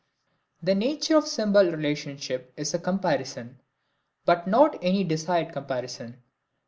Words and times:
The 0.63 0.73
nature 0.73 1.15
of 1.15 1.25
the 1.25 1.29
symbol 1.29 1.63
relationship 1.63 2.53
is 2.57 2.73
a 2.73 2.79
comparison, 2.79 3.59
but 4.25 4.47
not 4.47 4.79
any 4.83 5.03
desired 5.03 5.53
comparison. 5.53 6.23